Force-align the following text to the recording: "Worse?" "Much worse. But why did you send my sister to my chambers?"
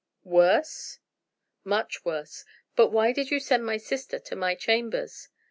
"Worse?" 0.23 0.97
"Much 1.63 2.03
worse. 2.03 2.43
But 2.75 2.87
why 2.89 3.11
did 3.11 3.29
you 3.29 3.39
send 3.39 3.67
my 3.67 3.77
sister 3.77 4.17
to 4.17 4.35
my 4.35 4.55
chambers?" 4.55 5.29